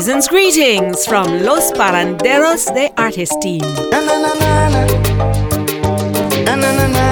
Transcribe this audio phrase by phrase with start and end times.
[0.00, 3.60] season's greetings from Los Paranderos de Artes team.
[3.90, 4.16] Na, na,
[6.88, 7.09] na,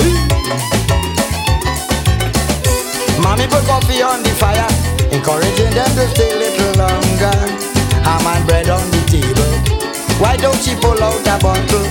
[0.00, 0.16] Hey.
[3.20, 4.66] Mommy put coffee on the fire,
[5.12, 7.36] encouraging them to stay a little longer.
[8.02, 9.52] Ham and bread on the table.
[10.20, 11.88] Why don't she pull out a bottle?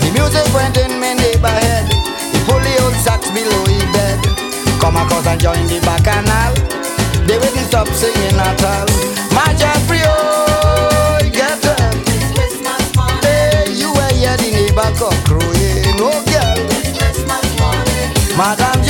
[0.00, 1.86] The music went in my neighborhood.
[2.32, 4.18] He pulled the old sacks below his bed.
[4.80, 6.56] Come across and join the bacchanal.
[7.28, 8.88] They wouldn't stop singing at all.
[9.36, 9.99] March and free
[18.40, 18.89] 马站。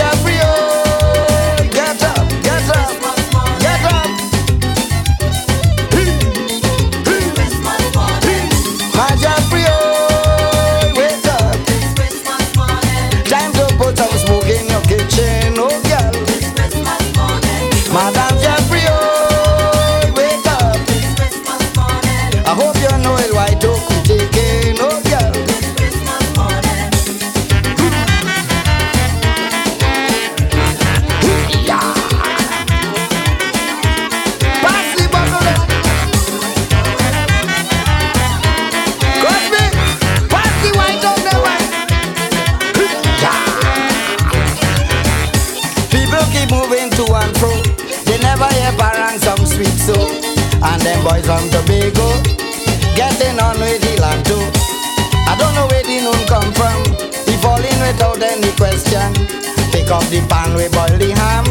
[59.90, 61.44] Off the pan, we boil the ham.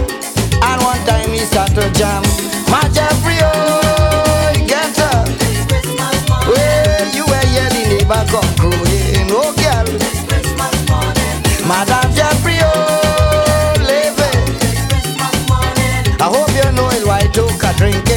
[0.64, 2.24] And one time we start to jam.
[2.72, 5.28] My Jeffrey, oh, get up.
[6.48, 9.88] Well, you were here, the neighbor come crowing, oh girl.
[11.68, 14.62] Madam Jeffrey, oh, live it.
[16.22, 18.09] I hope you know it, why took a drink.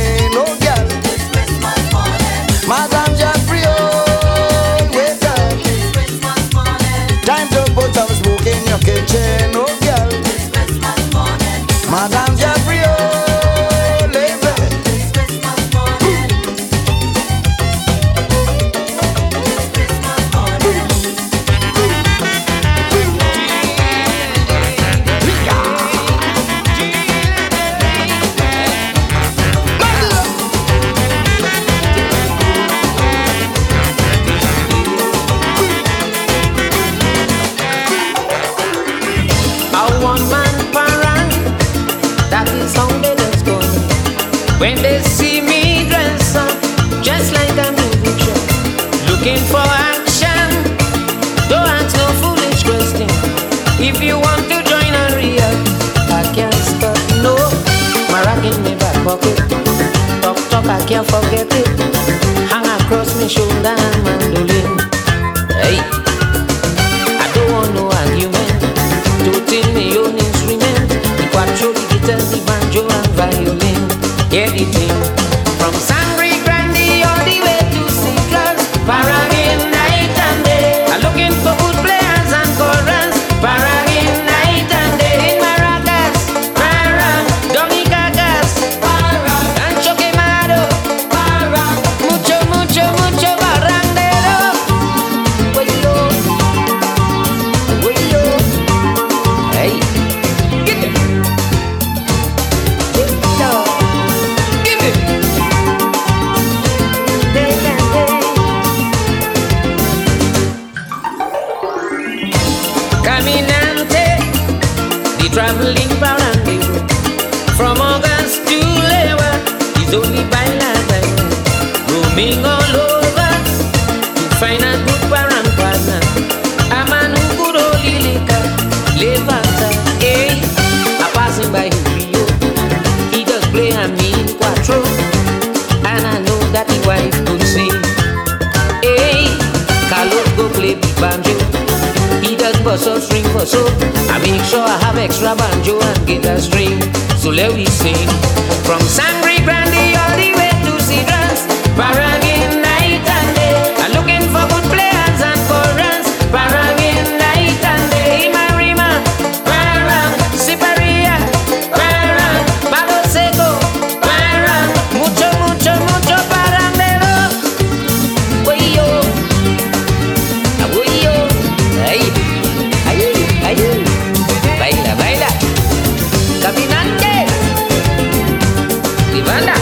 [179.26, 179.58] www.artisteam.com.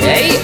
[0.00, 0.38] Hey.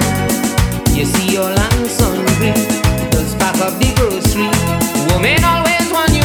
[0.95, 1.49] You see your
[3.35, 4.49] pack up the grocery.
[5.43, 6.23] Always want you.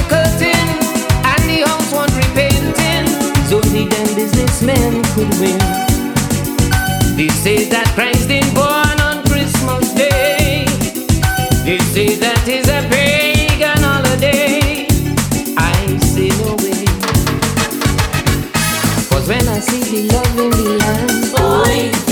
[1.24, 3.06] And the house want repainting.
[3.48, 3.60] So
[3.90, 5.58] them businessmen could win.
[7.16, 8.87] They say that Christ born.
[11.68, 14.86] You see that is a pagan holiday.
[15.58, 16.56] I see no
[19.28, 20.52] when I see the love in
[21.30, 22.07] boy.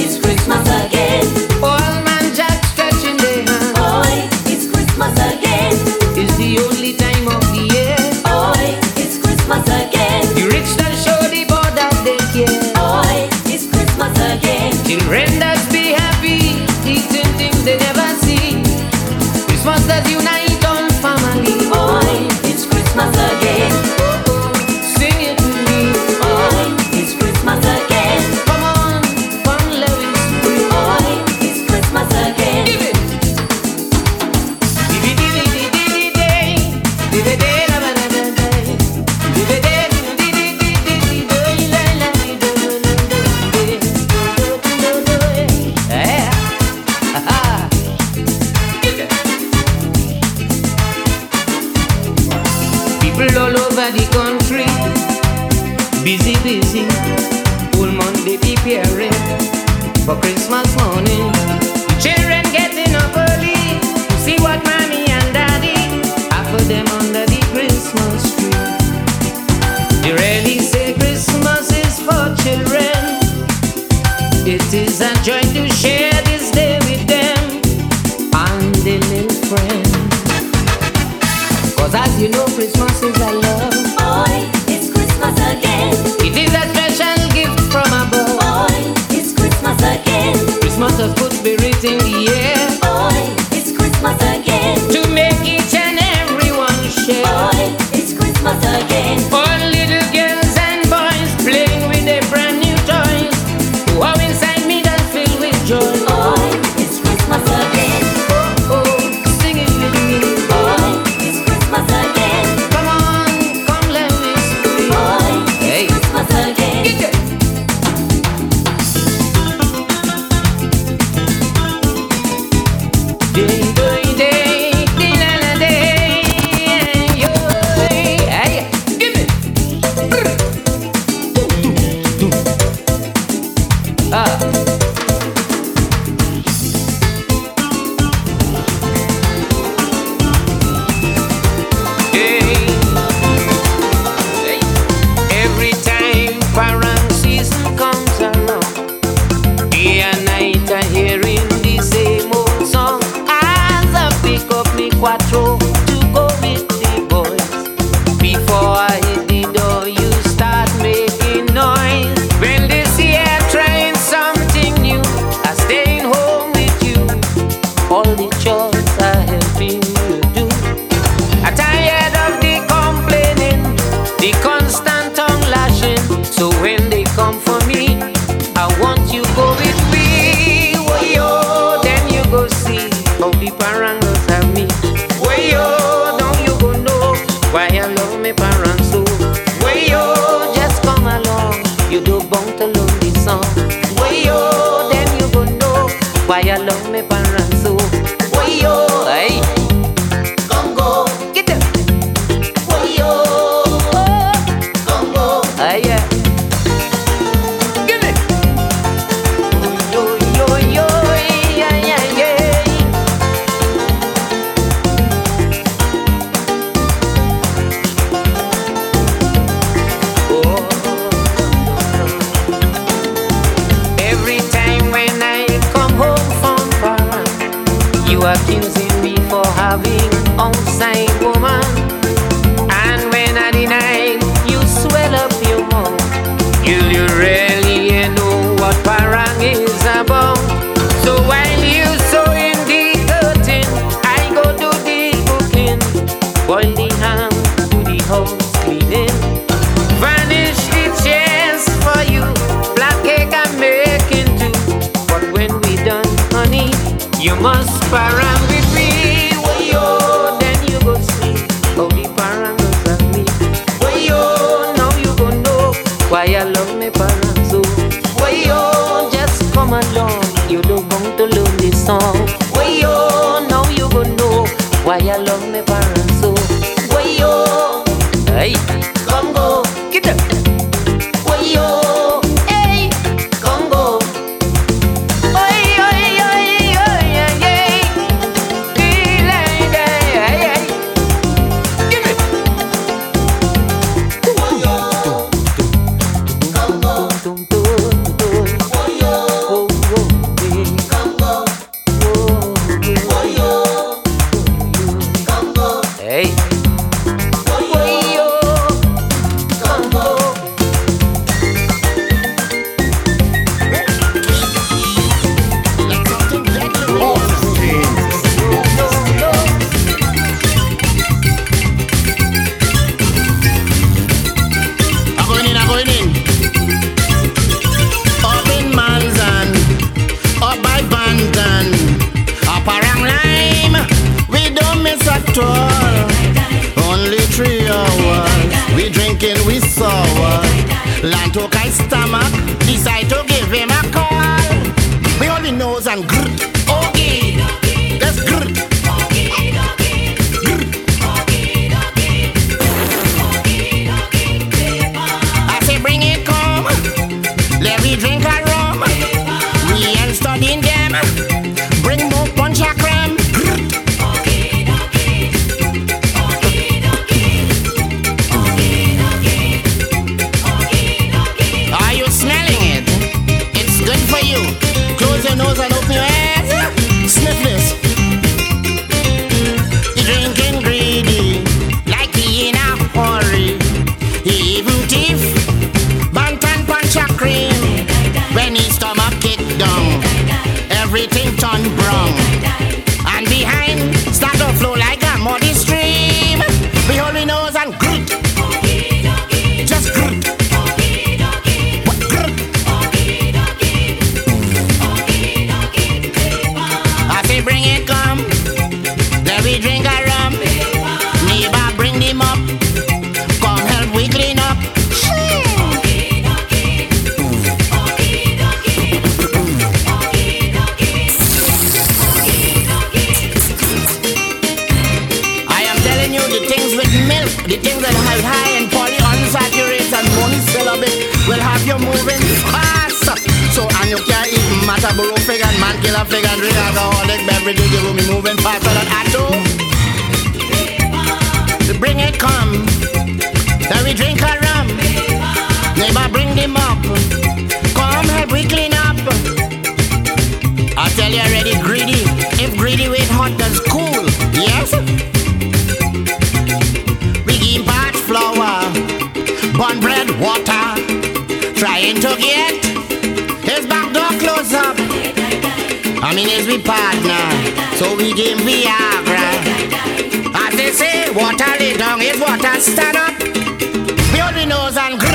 [474.79, 475.06] And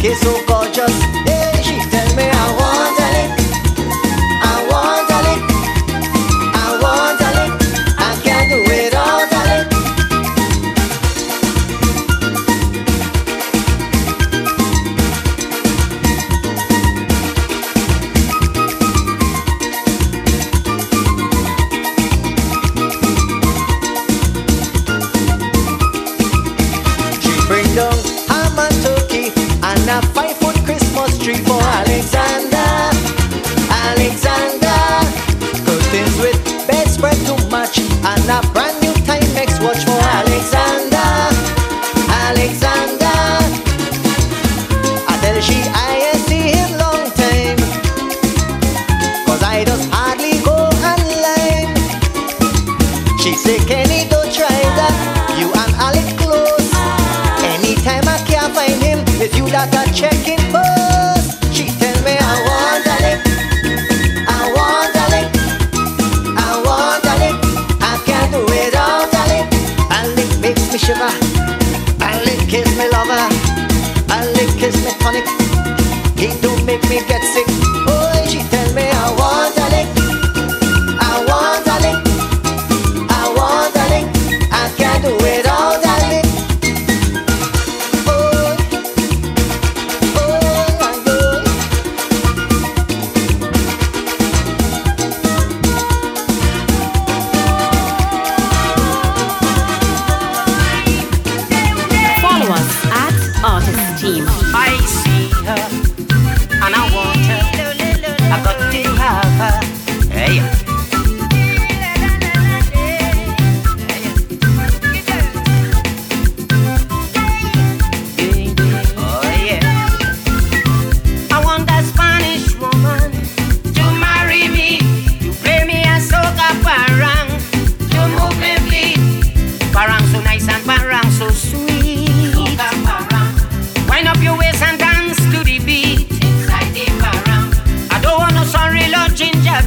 [0.00, 1.49] Okay, so gorgeous.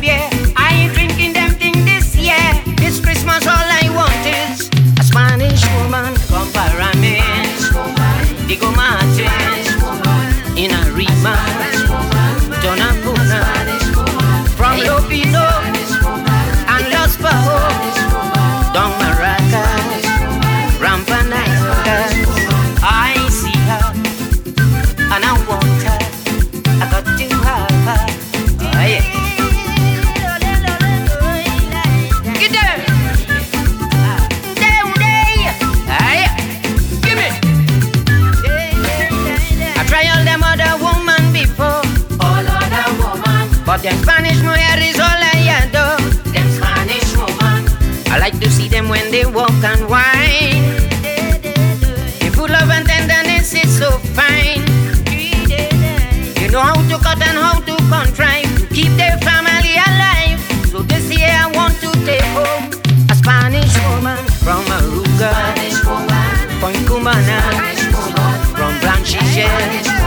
[0.02, 0.30] a.
[0.56, 1.52] I ain't drinking them
[1.86, 2.46] this year.
[2.78, 6.14] This Christmas all I want is a Spanish woman
[10.56, 11.36] in Arima,
[49.34, 50.64] walk and wine.
[52.22, 54.62] If you love and tenderness, is so fine.
[56.40, 60.40] You know how to cut and how to contrive to keep their family alive.
[60.70, 62.70] So this year I want to take home
[63.10, 66.60] a Spanish woman from Arouca, Spanish woman.
[66.62, 67.40] Point Cumana,
[68.56, 70.03] from Blanchisseuse.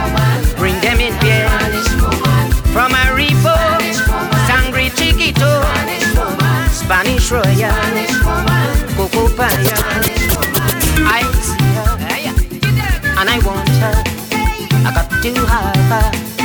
[15.27, 16.36] You high five.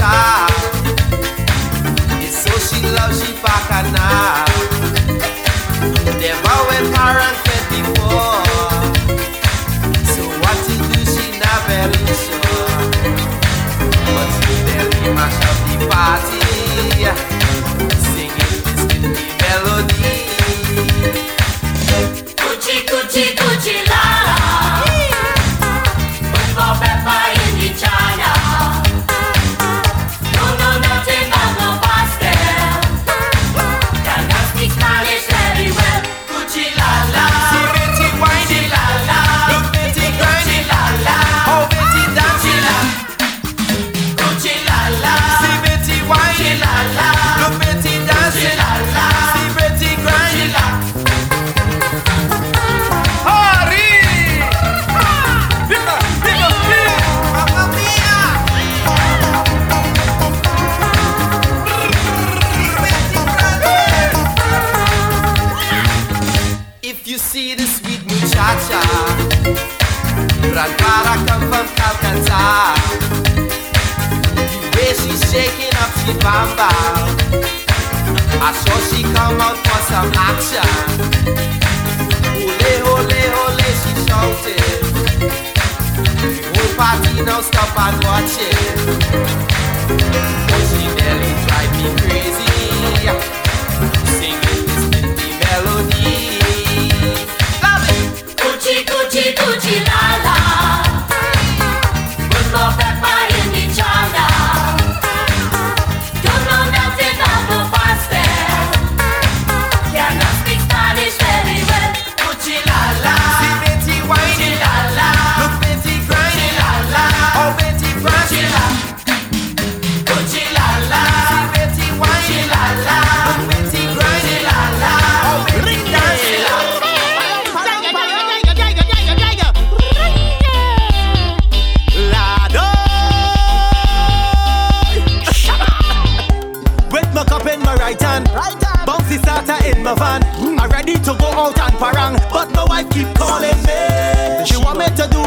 [0.00, 0.29] side.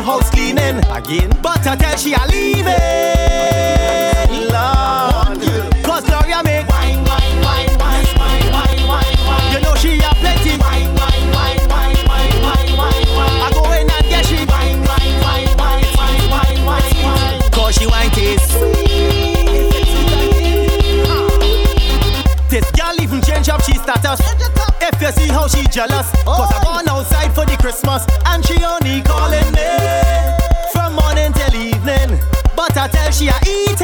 [0.03, 1.29] house cleaning again.
[1.41, 4.29] But I tell she I leave it.
[4.51, 5.39] Lord,
[5.83, 9.51] cause Gloria make wine, wine, wine, wine, wine, wine, wine, wine.
[9.53, 10.57] You know she have plenty.
[10.59, 13.39] Wine, wine, wine, wine, wine, wine, wine.
[13.41, 17.51] I go in and get she wine, wine, wine, wine, wine, wine, wine, wine.
[17.51, 18.53] Cause she wine tastes.
[22.49, 24.19] This girl even change up she status.
[24.81, 28.63] If you see how she jealous, cause I gone outside for the Christmas and she
[28.63, 29.52] only calling.
[33.13, 33.83] she a eat it.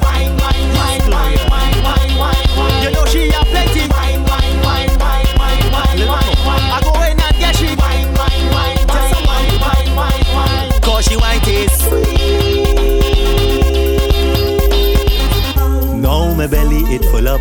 [0.00, 2.82] Wine, wine, wine, wine, wine, wine, wine, wine.
[2.82, 3.86] You know she a plenty.
[3.92, 6.70] Wine, wine, wine, wine, wine, wine, wine, wine.
[6.72, 11.02] I go in and get she wine, wine, wine, wine, wine, wine, wine, wine.
[11.02, 11.84] She wine tastes.
[15.94, 17.40] Now my belly it full up.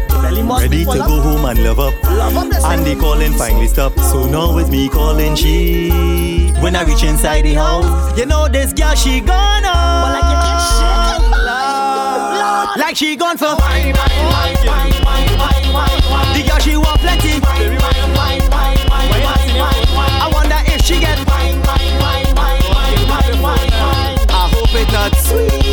[0.60, 1.94] Ready to go home and love up.
[2.04, 3.98] Love and the calling finally stop.
[4.00, 6.35] So now it's me calling she.
[6.66, 11.30] When I reach inside the house, you know this girl she gone well, like, you
[11.30, 12.80] Lord.
[12.80, 16.34] like she gone for wine, wine, wine, wine, wine, wine, wine.
[16.34, 17.38] The girl she want plenty.
[17.38, 20.18] Wine, wine, wine, wine, wine, wine, wine.
[20.26, 24.26] I wonder if she get wine, wine, wine, wine, wine, wine, wine.
[24.28, 25.65] I hope it not sweet.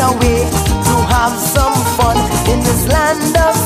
[0.00, 0.40] away
[0.88, 2.16] to have some fun
[2.50, 3.59] in this land of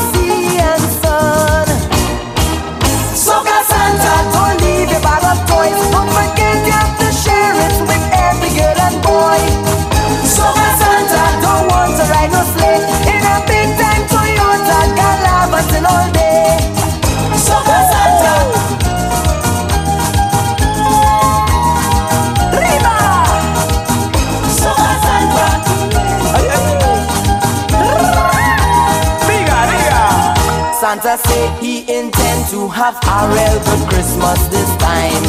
[33.17, 35.25] A real good Christmas this time.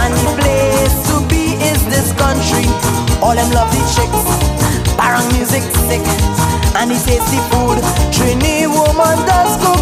[0.00, 2.64] And the place to be is this country.
[3.20, 4.24] All them lovely chicks,
[4.96, 6.00] parang music sick,
[6.74, 7.84] and the tasty food.
[8.16, 9.79] Trini woman does cook.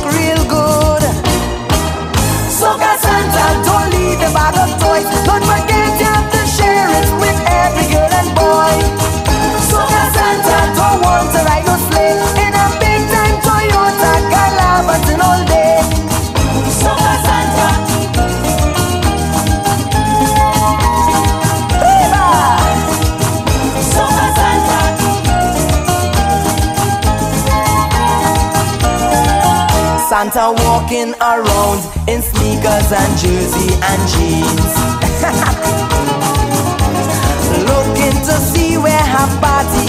[30.53, 34.75] walking around in sneakers and jersey and jeans.
[37.69, 39.89] Looking to see where her party,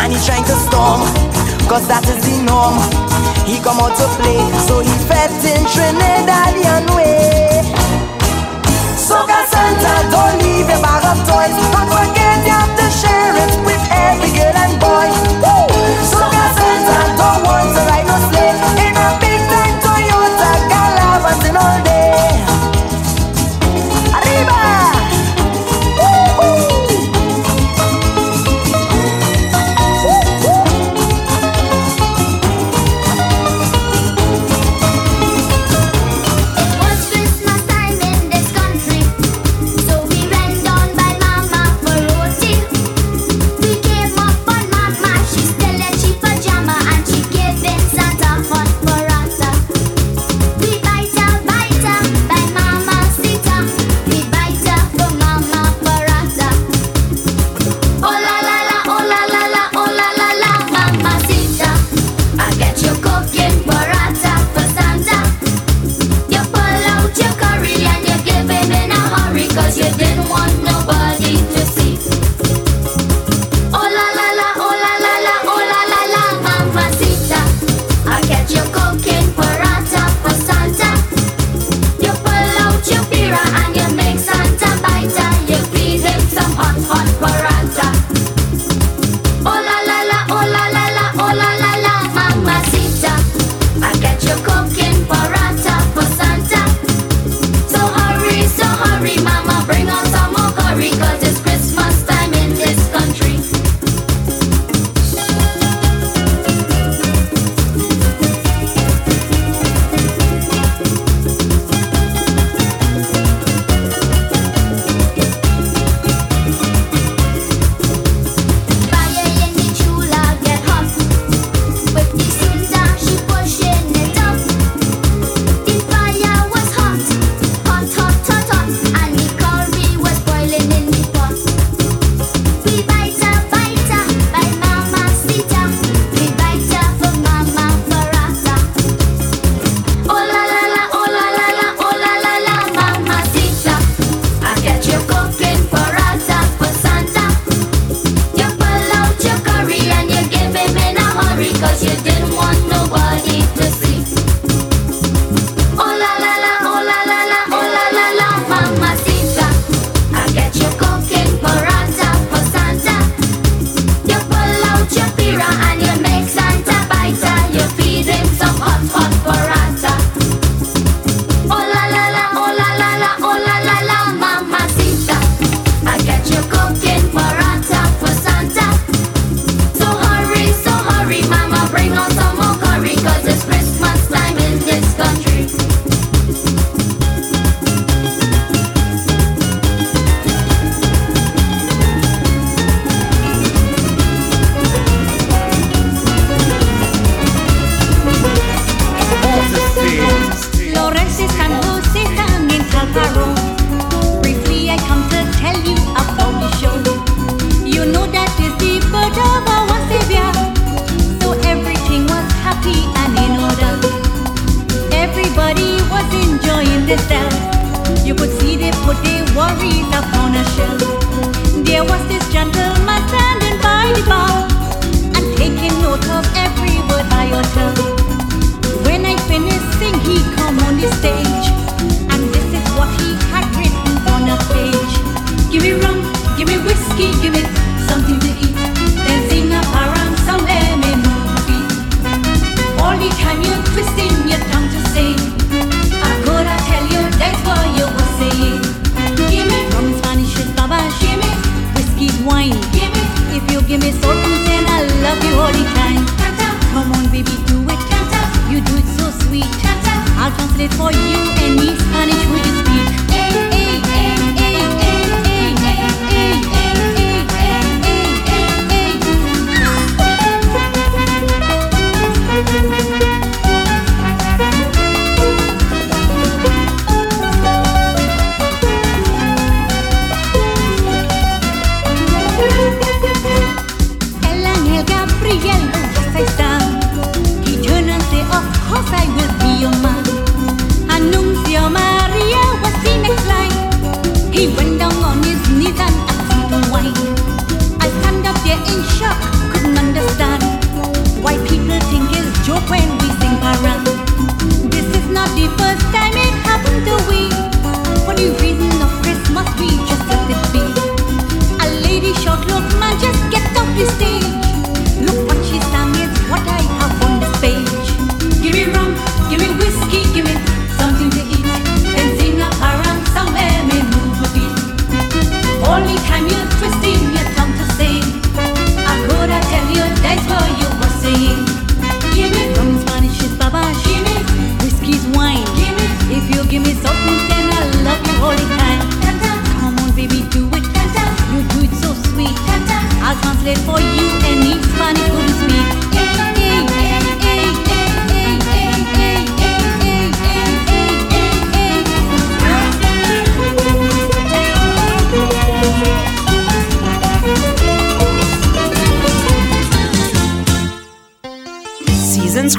[0.00, 1.00] and he's trying to storm,
[1.68, 2.78] cause that is the norm.
[3.44, 7.62] He come out to play, so he fed in Trinidadian way.
[8.96, 11.89] So Santa, don't leave a bag of toys.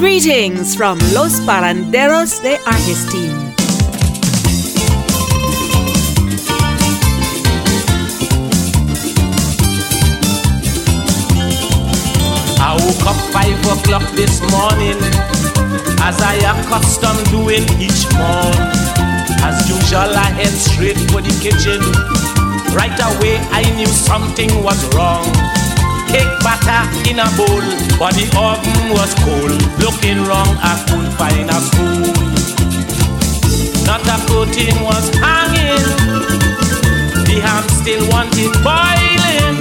[0.01, 3.53] Greetings from Los Paranderos de Argentine.
[12.57, 14.97] I woke up five o'clock this morning,
[16.01, 18.57] as I am accustomed doing each morn.
[19.45, 21.79] As usual, I head straight for the kitchen.
[22.73, 25.60] Right away, I knew something was wrong.
[26.11, 27.63] Cake batter in a bowl,
[27.97, 29.55] but the oven was cold.
[29.79, 32.03] Looking wrong, I couldn't find a spoon.
[33.87, 35.87] Not a coating was hanging.
[37.23, 39.57] The ham still wanted boiling.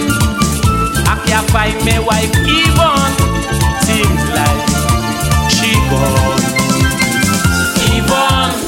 [1.07, 3.15] I can't find my wife Yvonne.
[3.87, 4.67] Seems like
[5.55, 6.43] she gone.
[7.95, 8.59] Yvonne,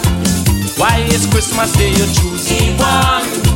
[0.78, 3.51] why is Christmas Day you choose Yvonne?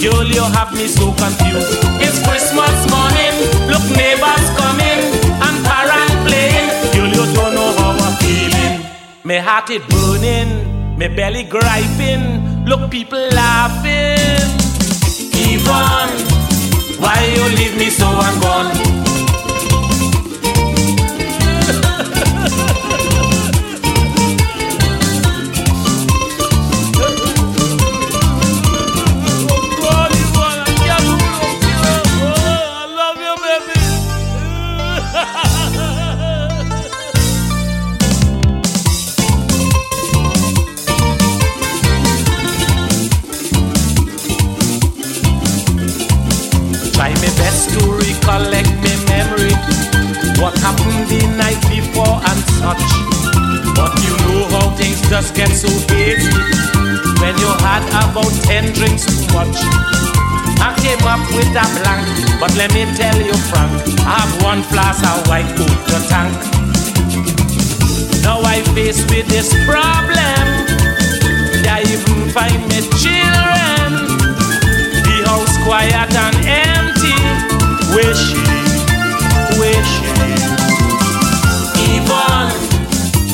[0.00, 1.80] Girl, you have me so confused.
[2.04, 3.34] It's Christmas morning,
[3.72, 5.00] look neighbors coming
[5.44, 6.68] and parang playing.
[6.94, 8.84] Girl, you don't know how I'm feeling.
[9.24, 12.64] My heart is burning, my belly griping.
[12.66, 14.44] Look, people laughing.
[15.32, 16.14] Yvonne.
[17.00, 18.93] Why you leave me so and gone?
[62.56, 63.72] Let me tell you frank,
[64.06, 66.34] I have one flask of white out the tank.
[68.22, 70.44] Now I face with this problem.
[71.66, 73.90] I even find my children.
[75.02, 77.18] The house quiet and empty.
[77.90, 78.78] Wishing,
[79.58, 80.38] wishing.
[81.90, 82.54] Yvonne,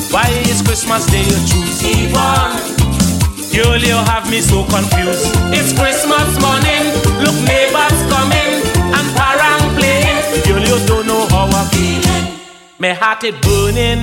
[0.09, 2.57] why is Christmas Day you choose Yvonne?
[3.53, 5.29] Girl, you have me so confused.
[5.53, 6.83] It's Christmas morning,
[7.21, 7.60] look neighbors
[12.81, 14.01] My heart is burning,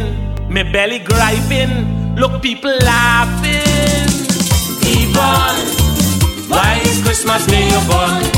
[0.48, 2.14] my belly griping.
[2.14, 4.06] Look, people laughing.
[4.86, 5.66] Yvonne,
[6.48, 8.37] why is Christmas Day born?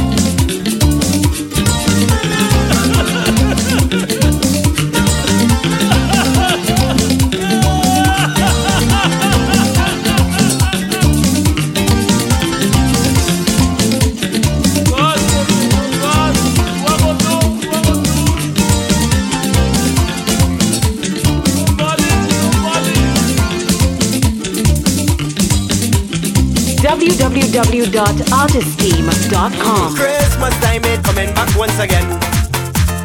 [27.61, 29.92] www.artistteam.com.
[29.92, 32.08] Christmas time it coming back once again.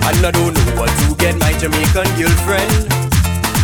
[0.08, 2.88] And I don't know what to get my Jamaican girlfriend.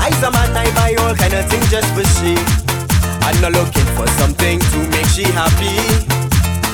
[0.04, 2.36] I's a man, I buy all kind of things just for she.
[3.24, 5.80] I'm not looking for something to make she happy.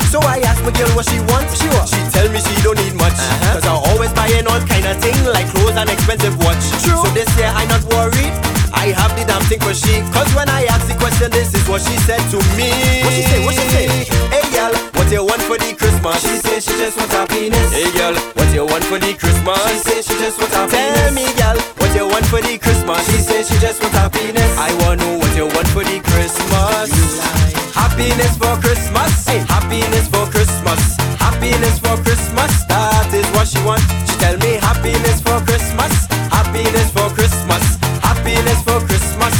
[0.09, 1.53] So I asked my girl what she wants.
[1.61, 1.85] She what?
[1.85, 3.13] She tell me she don't need much.
[3.13, 3.61] Uh-huh.
[3.61, 6.57] Cause I always buying all kind of thing like clothes and expensive watch.
[6.81, 6.97] True.
[7.05, 8.33] So this year I'm not worried.
[8.77, 10.01] I have the damn thing for she.
[10.13, 12.69] Cause when I asked the question, this is what she said to me.
[13.03, 13.39] What she say?
[13.43, 13.85] What she say?
[14.29, 16.21] Hey girl, what you want for the Christmas?
[16.21, 17.73] She say she just wants happiness.
[17.73, 19.59] Hey girl, what you want for the Christmas?
[19.67, 20.95] She say she just wants happiness.
[20.95, 23.01] Tell me girl, what you want for the Christmas?
[23.11, 24.51] She say she just wants happiness.
[24.57, 27.66] I wanna know what you want for the Christmas.
[27.77, 29.25] Happiness for Christmas.
[29.25, 30.97] Hey, happiness for Christmas.
[31.21, 32.51] Happiness for Christmas.
[32.65, 33.81] That is what she want.
[34.09, 35.93] She tell me happiness for Christmas.
[36.33, 37.63] Happiness for Christmas.
[38.01, 39.33] Happiness for Christmas.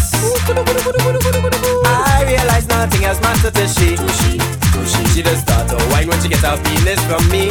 [1.85, 3.97] I realize nothing else matters to she.
[5.17, 7.49] She just start to oh, whine when she gets happiness from me.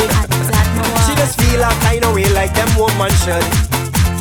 [1.03, 3.43] She just feel a kind of way like them woman should.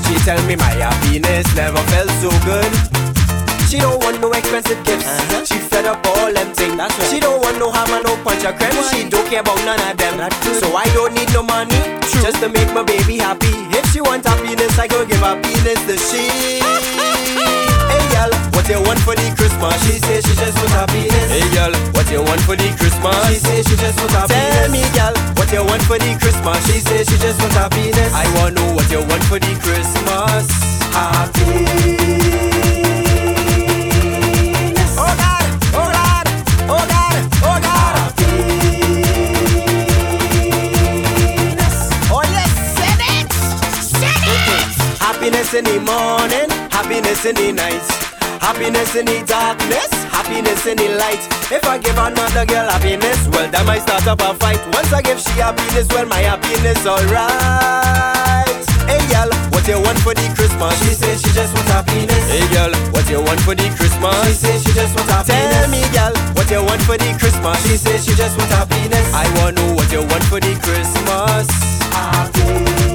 [0.06, 3.15] She tell me my happiness never felt so good.
[3.70, 5.06] She don't want no expensive gifts.
[5.06, 5.46] Uh-huh.
[5.46, 6.78] She fed up all them things.
[6.78, 7.10] That's right.
[7.10, 8.78] She don't want no hammer, no punch or creme.
[8.94, 10.22] She don't care about none of them.
[10.62, 11.78] So I don't need no money
[12.22, 13.54] just to make my baby happy.
[13.74, 16.30] If she want happiness, I go give happiness to she.
[17.90, 19.76] Hey girl, what you want for the Christmas?
[19.86, 21.30] She say she just want happiness.
[21.30, 23.18] Hey girl, what you want for the Christmas?
[23.30, 24.56] She say she just want happiness.
[24.58, 26.58] Tell me girl, what you want for the Christmas?
[26.66, 28.14] She say she just want happiness.
[28.14, 30.50] I wanna know what you want for the Christmas.
[30.96, 32.55] Happy.
[45.26, 47.82] Happiness in the morning, happiness in the night,
[48.38, 51.18] happiness in the darkness, happiness in the light.
[51.50, 54.62] If I give another girl happiness, well, that might start up a fight.
[54.70, 58.54] Once I give she happiness, well, my happiness alright.
[58.86, 60.78] Hey girl, what you want for the Christmas?
[60.86, 62.22] She says she just want happiness.
[62.30, 64.14] Hey girl, what you want for the Christmas?
[64.30, 65.42] She says she just want happiness.
[65.42, 67.58] Tell me girl, what you want for the Christmas?
[67.66, 69.10] She say she just want happiness.
[69.10, 71.50] I wanna know what you want for the Christmas.
[71.90, 72.95] Happy.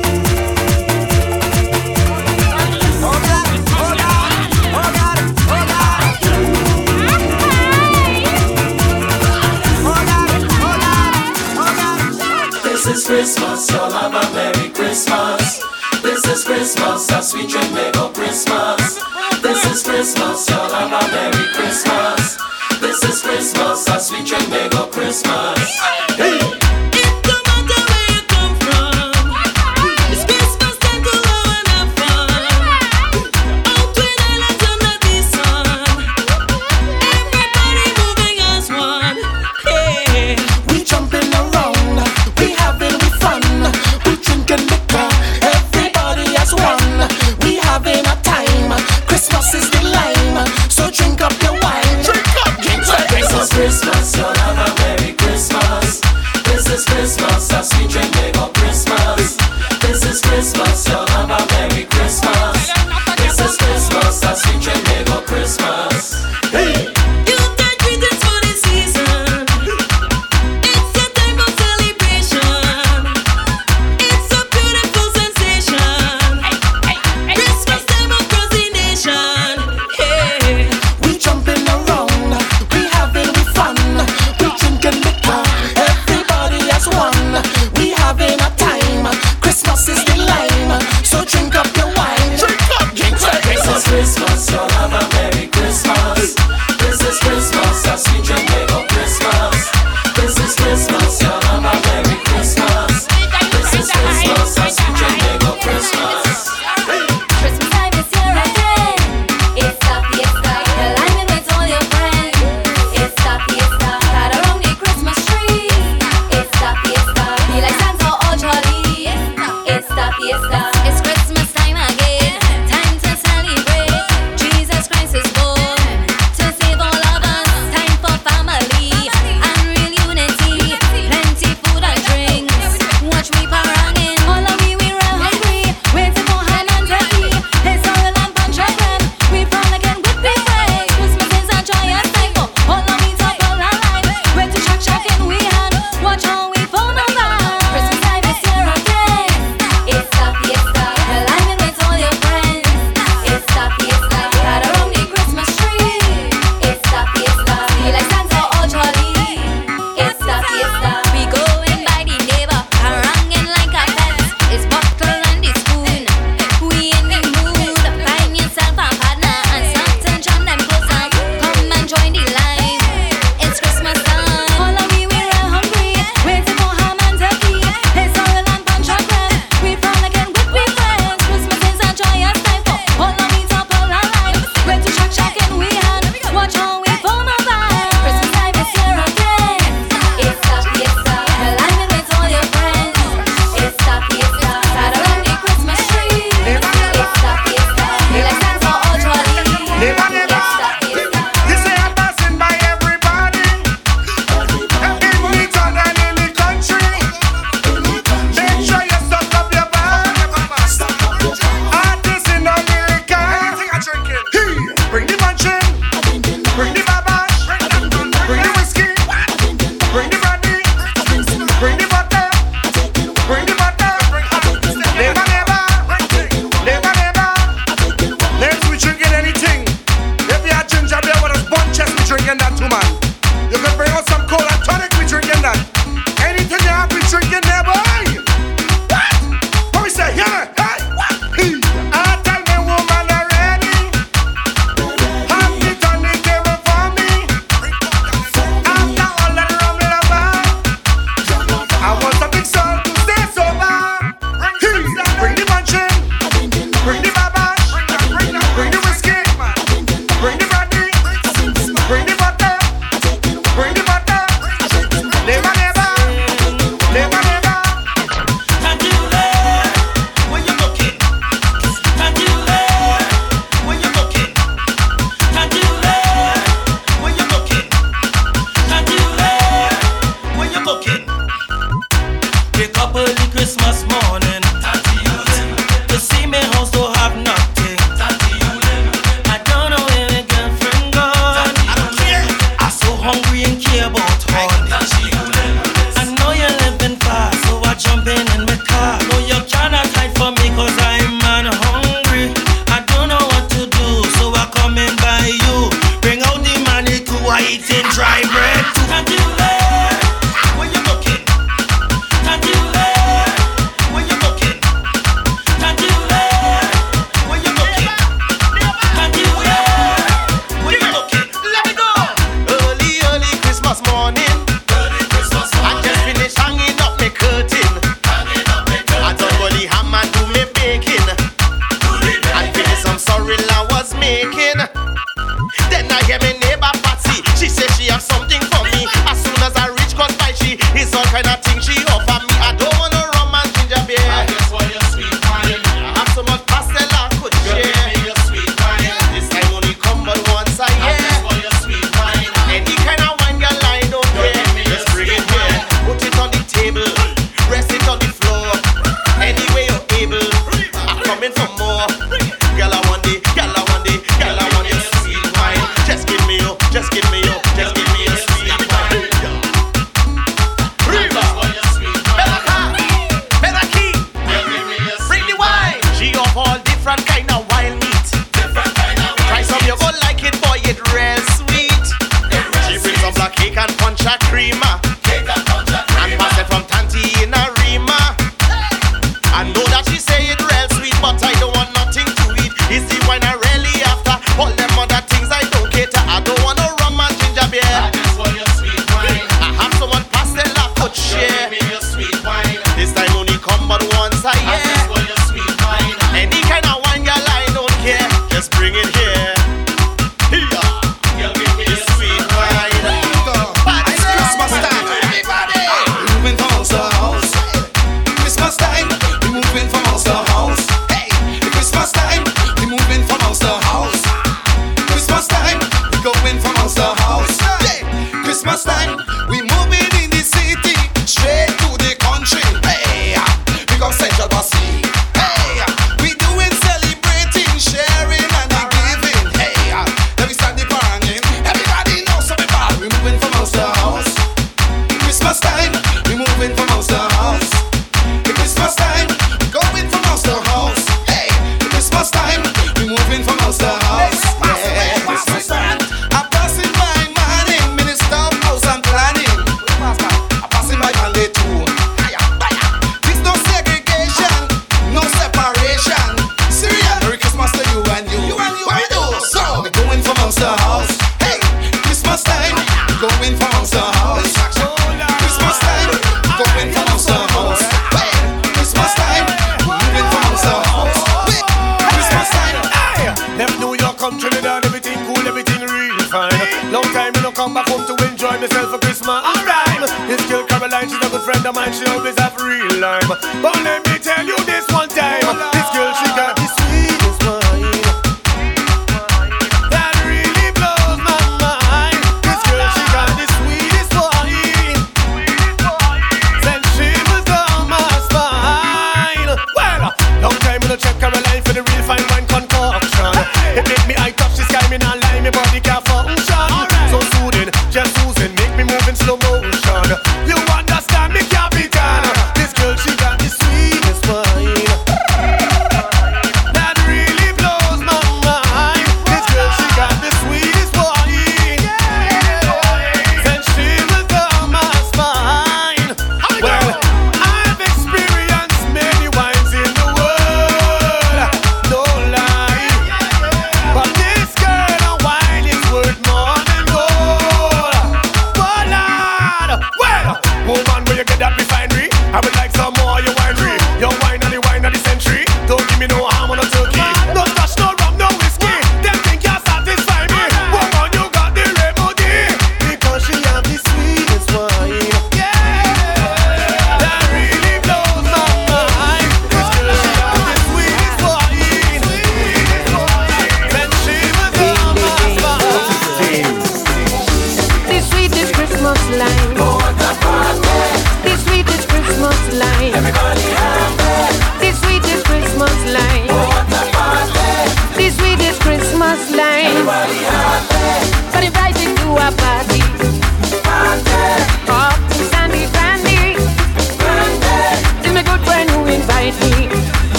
[12.90, 15.62] Is Christmas, y'all have a Merry Christmas.
[16.02, 18.98] This is Christmas, a sweet dream make up Christmas.
[19.40, 22.36] This is Christmas, y'all have a Merry Christmas.
[22.80, 25.80] This is Christmas, a sweet dream make up Christmas.
[26.16, 26.59] Hey!
[49.20, 52.02] Christmas is the lime, so drink up your wine.
[52.02, 53.06] Drink up, drink up.
[53.10, 56.00] This is Christmas, you'll have a Merry Christmas.
[56.48, 59.36] This is Christmas, a sweet drink make up Christmas.
[59.82, 61.09] This is Christmas, you'll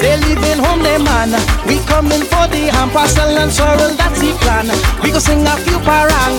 [0.00, 1.32] They leaving home, they man.
[1.66, 3.90] We coming for the ham, parcel and sorrel.
[3.96, 4.66] That's the plan.
[5.02, 6.38] We go sing a few parang.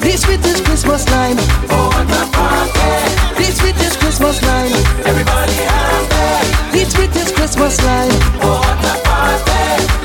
[0.00, 1.36] This sweetest Christmas line.
[3.36, 4.72] This sweetest Christmas line.
[5.04, 6.72] Everybody happy.
[6.72, 8.14] This sweetest Christmas line.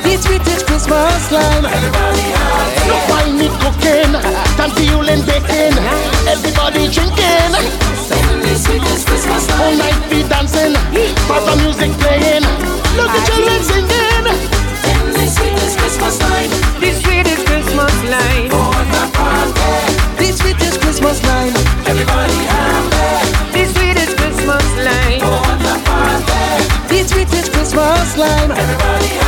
[0.03, 1.65] This sweetest Christmas line.
[1.65, 2.33] Everybody
[2.87, 4.11] Look why me cooking,
[4.57, 5.77] Tanti Yulin baking,
[6.27, 7.93] everybody drinking.
[9.63, 10.75] All night we dancing,
[11.23, 12.43] parang music playing.
[12.99, 14.27] Look the children singing.
[15.15, 16.49] The sweetest Christmas line.
[16.83, 18.49] The sweetest Christmas line.
[20.17, 21.55] This sweetest Christmas line.
[21.87, 23.31] Everybody happy.
[23.55, 25.21] The sweetest Christmas line.
[26.89, 29.22] This sweetest Christmas line.